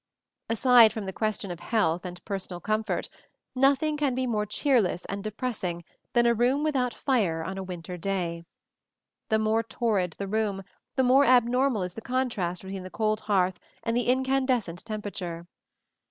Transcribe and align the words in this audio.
Aside 0.49 0.91
from 0.93 1.05
the 1.05 1.13
question 1.13 1.51
of 1.51 1.59
health 1.59 2.05
and 2.05 2.25
personal 2.25 2.59
comfort, 2.59 3.07
nothing 3.53 3.97
can 3.97 4.15
be 4.15 4.25
more 4.25 4.47
cheerless 4.47 5.05
and 5.05 5.23
depressing 5.23 5.83
than 6.13 6.25
a 6.25 6.33
room 6.33 6.63
without 6.63 6.91
fire 6.91 7.43
on 7.43 7.55
a 7.59 7.63
winter 7.63 7.97
day. 7.97 8.43
The 9.29 9.37
more 9.37 9.61
torrid 9.61 10.13
the 10.13 10.27
room, 10.27 10.63
the 10.95 11.03
more 11.03 11.25
abnormal 11.25 11.83
is 11.83 11.93
the 11.93 12.01
contrast 12.01 12.63
between 12.63 12.81
the 12.81 12.89
cold 12.89 13.19
hearth 13.29 13.59
and 13.83 13.95
the 13.95 14.07
incandescent 14.07 14.83
temperature. 14.85 15.45